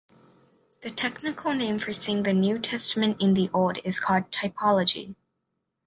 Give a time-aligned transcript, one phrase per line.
[0.81, 5.13] The technical name for seeing the New Testament in the Old is called "typology".